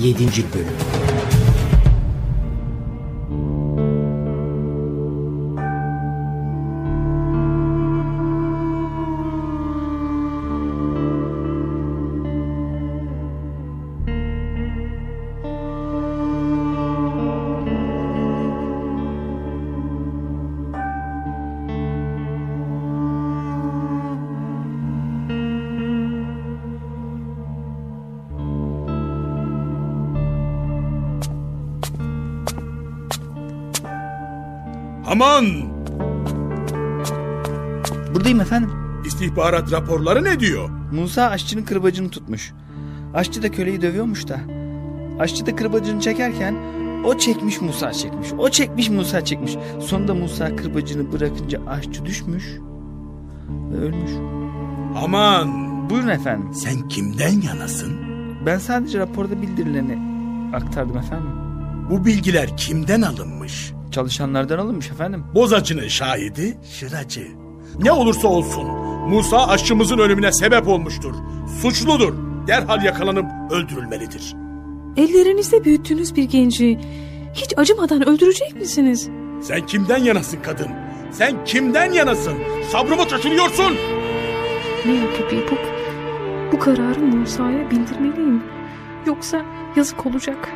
[0.00, 0.44] 7.
[0.54, 0.95] Bölüm
[35.16, 35.46] Aman!
[38.14, 38.70] Buradayım efendim.
[39.06, 40.68] İstihbarat raporları ne diyor?
[40.92, 42.52] Musa aşçının kırbacını tutmuş.
[43.14, 44.40] Aşçı da köleyi dövüyormuş da.
[45.18, 46.56] Aşçı da kırbacını çekerken
[47.04, 48.28] o çekmiş Musa çekmiş.
[48.38, 49.56] O çekmiş Musa çekmiş.
[49.80, 52.44] Sonunda Musa kırbacını bırakınca aşçı düşmüş
[53.70, 54.10] ve ölmüş.
[55.02, 55.50] Aman!
[55.90, 56.54] Buyurun efendim.
[56.54, 57.92] Sen kimden yanasın?
[58.46, 59.98] Ben sadece raporda bildirileni
[60.56, 61.30] aktardım efendim.
[61.90, 63.75] Bu bilgiler kimden alınmış?
[63.96, 65.24] Çalışanlardan alınmış efendim.
[65.34, 67.28] Bozacının şahidi Şıracı.
[67.78, 68.64] Ne olursa olsun
[69.08, 71.14] Musa aşçımızın ölümüne sebep olmuştur.
[71.62, 72.14] Suçludur.
[72.46, 74.34] Derhal yakalanıp öldürülmelidir.
[74.96, 76.78] Ellerinizde büyüttüğünüz bir genci
[77.34, 79.08] hiç acımadan öldürecek misiniz?
[79.42, 80.68] Sen kimden yanasın kadın?
[81.12, 82.34] Sen kimden yanasın?
[82.72, 83.76] Sabrımı taşırıyorsun.
[84.86, 85.56] Ne yapayım bu,
[86.52, 88.42] bu kararı Musa'ya bildirmeliyim.
[89.06, 89.42] Yoksa
[89.76, 90.48] yazık olacak.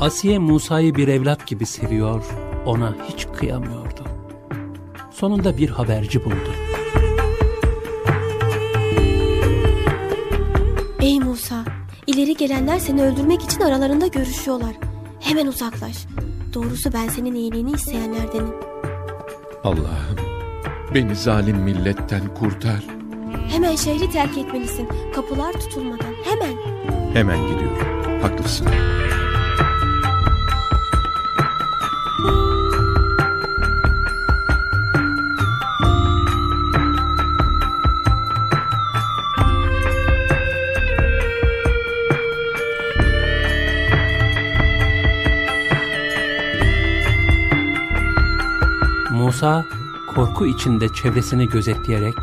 [0.00, 2.24] Asiye Musa'yı bir evlat gibi seviyor,
[2.66, 4.04] ona hiç kıyamıyordu.
[5.10, 6.50] Sonunda bir haberci buldu.
[11.00, 11.64] Ey Musa,
[12.06, 14.74] ileri gelenler seni öldürmek için aralarında görüşüyorlar.
[15.20, 16.06] Hemen uzaklaş.
[16.54, 18.54] Doğrusu ben senin iyiliğini isteyenlerdenim.
[19.64, 20.16] Allah'ım
[20.94, 22.84] beni zalim milletten kurtar.
[23.48, 24.88] Hemen şehri terk etmelisin.
[25.14, 26.54] Kapılar tutulmadan hemen.
[27.14, 27.78] Hemen gidiyorum.
[28.22, 28.66] Haklısın.
[50.16, 52.14] Korku içinde çevresini gözetleyerek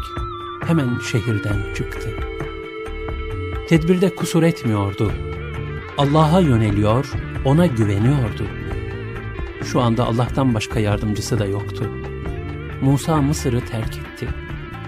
[0.68, 2.10] hemen şehirden çıktı.
[3.70, 5.12] Tedbirde kusur etmiyordu.
[5.98, 7.12] Allah'a yöneliyor,
[7.46, 8.44] ona güveniyordu.
[9.64, 11.90] Şu anda Allah'tan başka yardımcısı da yoktu.
[12.82, 14.28] Musa Mısır'ı terk etti.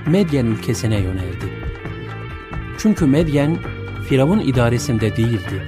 [0.08, 1.46] Medyen ülkesine yöneldi.
[2.78, 3.58] Çünkü Medyen
[4.10, 5.64] Firavun idaresinde değildi.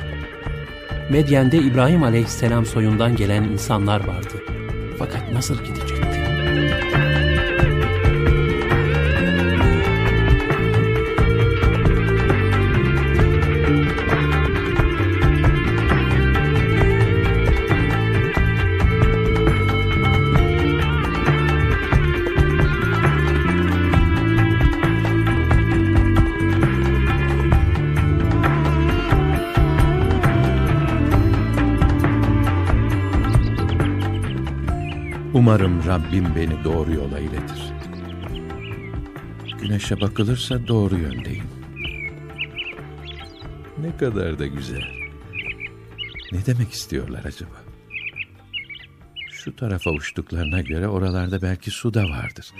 [1.09, 4.44] Medyen'de İbrahim aleyhisselam soyundan gelen insanlar vardı.
[5.00, 6.28] Fakat nasıl gidecekti?
[35.47, 37.74] Umarım Rabbim beni doğru yola iletir.
[39.62, 41.44] Güneşe bakılırsa doğru yöndeyim.
[43.78, 44.84] Ne kadar da güzel.
[46.31, 47.56] Ne demek istiyorlar acaba?
[49.31, 52.53] Şu tarafa uçtuklarına göre oralarda belki su da vardır.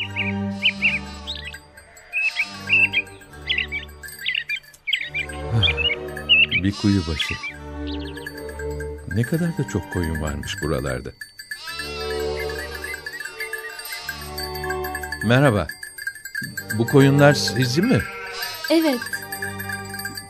[5.54, 7.34] Ah, Bir kuyu başı.
[9.16, 11.10] Ne kadar da çok koyun varmış buralarda.
[15.26, 15.68] Merhaba.
[16.78, 18.00] Bu koyunlar sizin mi?
[18.70, 19.00] Evet,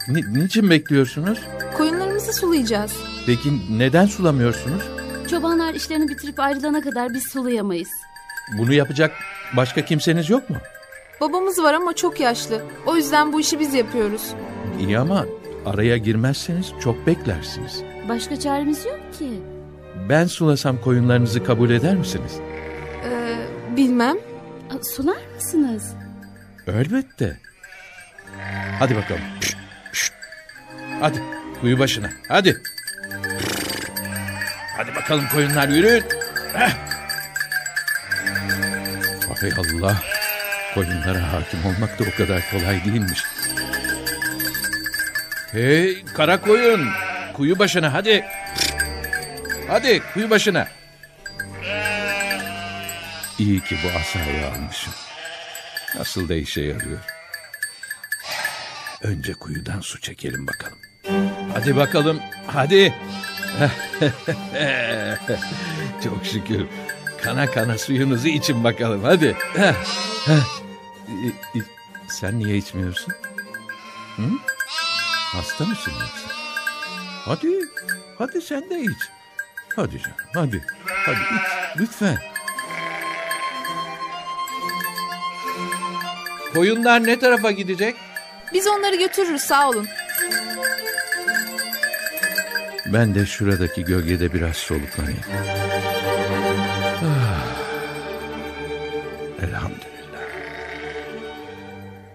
[0.08, 1.40] Ni- niçin bekliyorsunuz?
[1.78, 2.94] koyunlarımızı sulayacağız.
[3.26, 4.82] Peki neden sulamıyorsunuz?
[5.32, 7.90] Çobanlar işlerini bitirip ayrılana kadar biz sulayamayız.
[8.58, 9.12] Bunu yapacak
[9.58, 10.58] başka kimseniz yok mu?
[11.22, 12.62] Babamız var ama çok yaşlı.
[12.86, 14.22] O yüzden bu işi biz yapıyoruz.
[14.80, 15.26] İyi ama
[15.66, 17.82] araya girmezseniz çok beklersiniz.
[18.10, 19.30] Başka çaremiz yok ki.
[20.10, 22.32] Ben sulasam koyunlarınızı kabul eder misiniz?
[23.06, 23.36] Ee,
[23.78, 24.18] bilmem.
[24.96, 25.94] Sular mısınız?
[26.68, 27.38] Elbette.
[28.80, 29.22] Hadi bakalım.
[31.00, 31.22] Hadi
[31.62, 32.62] kuyu başına hadi.
[34.78, 36.04] Hadi bakalım koyunlar yürüyün.
[36.54, 36.72] Heh.
[39.42, 40.02] Hay Allah.
[40.74, 43.24] Koyunlara hakim olmak da o kadar kolay değilmiş.
[45.52, 46.88] Hey kara koyun.
[47.34, 48.26] Kuyu başına hadi.
[49.68, 50.68] Hadi kuyu başına.
[53.40, 54.94] İyi ki bu asayı almışım.
[55.96, 57.00] Nasıl da işe yarıyor.
[59.02, 60.78] Önce kuyudan su çekelim bakalım.
[61.54, 62.94] Hadi bakalım, hadi.
[66.04, 66.66] Çok şükür.
[67.24, 69.38] Kana kana suyunuzu için bakalım, hadi.
[72.10, 73.14] Sen niye içmiyorsun?
[74.16, 74.24] Hı?
[75.34, 76.30] Hasta mısın yoksa?
[77.26, 77.48] Hadi,
[78.18, 79.00] hadi sen de iç.
[79.76, 80.66] Hadi canım, hadi.
[81.06, 82.18] Hadi iç, lütfen.
[86.58, 87.96] Koyunlar ne tarafa gidecek?
[88.54, 89.88] Biz onları götürürüz sağ olun.
[92.94, 95.20] Ben de şuradaki gölgede biraz soluklanayım.
[97.04, 97.46] Ah.
[99.44, 100.22] Elhamdülillah.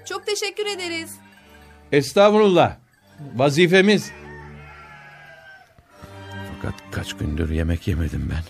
[0.04, 1.10] Çok teşekkür ederiz.
[1.92, 2.76] Estağfurullah.
[3.34, 4.10] Vazifemiz.
[6.54, 8.44] Fakat kaç gündür yemek yemedim ben.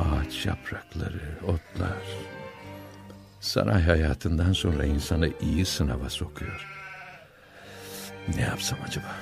[0.00, 1.98] Ağaç yaprakları, otlar.
[3.40, 6.66] Saray hayatından sonra insanı iyi sınava sokuyor.
[8.36, 9.16] Ne yapsam acaba?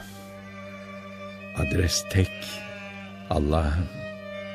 [1.59, 2.31] Adres tek.
[3.31, 3.89] Allah'ım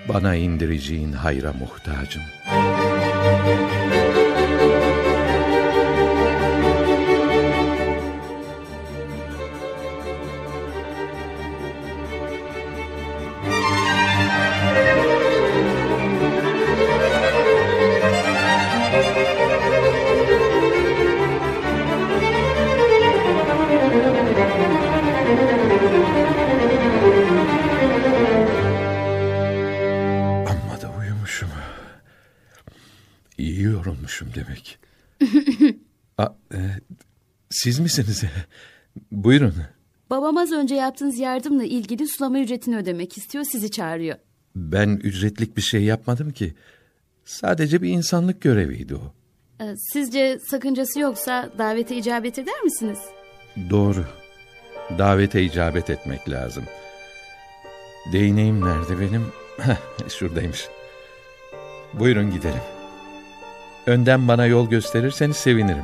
[0.10, 2.22] bana indireceğin hayra muhtacım.
[2.52, 4.01] Amma
[34.12, 34.80] İyi yorulmuşum demek.
[36.18, 36.58] A, e,
[37.50, 38.24] siz misiniz?
[39.12, 39.54] Buyurun.
[40.10, 44.16] Babam az önce yaptığınız yardımla ilgili sulama ücretini ödemek istiyor, sizi çağırıyor.
[44.56, 46.54] Ben ücretlik bir şey yapmadım ki.
[47.26, 49.14] Sadece bir insanlık göreviydi o.
[49.64, 53.00] Ee, Sizce sakıncası yoksa davete icabet eder misiniz?
[53.70, 54.06] Doğru.
[54.98, 56.64] Davete icabet etmek lazım.
[58.14, 59.26] Değneğim nerede benim?
[60.10, 60.68] Şuradaymış.
[61.94, 62.81] Buyurun gidelim.
[63.86, 65.84] Önden bana yol gösterirseniz sevinirim.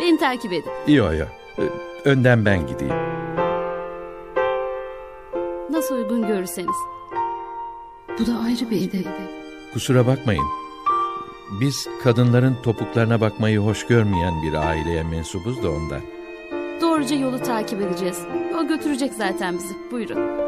[0.00, 0.72] Beni takip edin.
[0.94, 1.24] Yo yo.
[1.58, 1.70] Ö-
[2.10, 2.94] Önden ben gideyim.
[5.70, 6.76] Nasıl uygun görürseniz.
[8.18, 9.06] Bu da ayrı bir edep.
[9.72, 10.44] Kusura bakmayın.
[11.60, 16.00] Biz kadınların topuklarına bakmayı hoş görmeyen bir aileye mensubuz da ondan.
[16.80, 18.18] Doğruca yolu takip edeceğiz.
[18.52, 19.74] Yol götürecek zaten bizi.
[19.90, 20.43] Buyurun.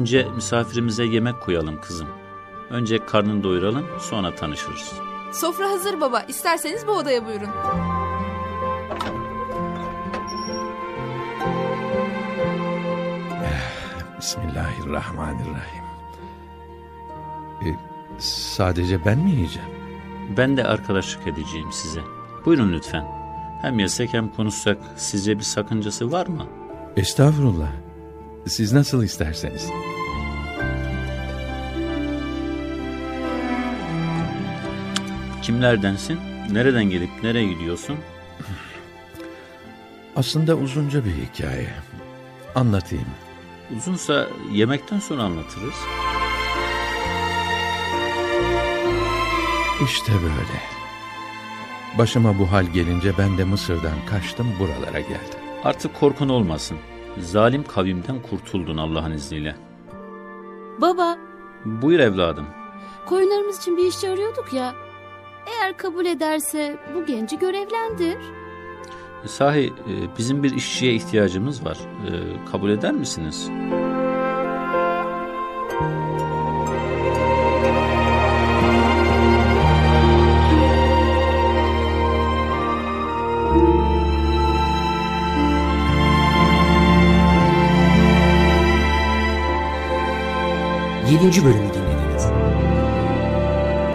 [0.00, 2.08] Önce misafirimize yemek koyalım kızım.
[2.70, 4.92] Önce karnını doyuralım, sonra tanışırız.
[5.32, 6.20] Sofra hazır baba.
[6.20, 7.48] İsterseniz bu odaya buyurun.
[14.18, 15.84] Bismillahirrahmanirrahim.
[17.62, 17.68] E,
[18.18, 19.68] sadece ben mi yiyeceğim?
[20.36, 22.00] Ben de arkadaşlık edeceğim size.
[22.44, 23.04] Buyurun lütfen.
[23.62, 26.46] Hem yesek hem konuşsak sizce bir sakıncası var mı?
[26.96, 27.89] Estağfurullah.
[28.50, 29.66] Siz nasıl isterseniz.
[35.42, 36.18] Kimlerdensin?
[36.52, 37.96] Nereden gelip nereye gidiyorsun?
[40.16, 41.68] Aslında uzunca bir hikaye.
[42.54, 43.06] Anlatayım.
[43.76, 45.74] Uzunsa yemekten sonra anlatırız.
[49.84, 50.60] İşte böyle.
[51.98, 55.40] Başıma bu hal gelince ben de Mısır'dan kaçtım buralara geldim.
[55.64, 56.78] Artık korkun olmasın.
[57.18, 59.56] Zalim kavimden kurtuldun Allah'ın izniyle.
[60.80, 61.18] Baba,
[61.64, 62.46] Buyur evladım.
[63.06, 64.74] Koyunlarımız için bir işçi arıyorduk ya.
[65.46, 68.18] Eğer kabul ederse bu genci görevlendir.
[69.26, 71.78] Sahi e, bizim bir işçiye ihtiyacımız var.
[72.06, 72.10] E,
[72.52, 73.50] kabul eder misiniz?
[91.30, 91.79] Yedinci bölümü dinlediniz.